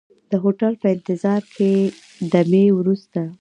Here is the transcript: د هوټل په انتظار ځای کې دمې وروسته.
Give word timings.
د 0.31 0.33
هوټل 0.43 0.73
په 0.81 0.87
انتظار 0.95 1.41
ځای 1.43 1.51
کې 1.55 1.71
دمې 2.31 2.65
وروسته. 2.79 3.21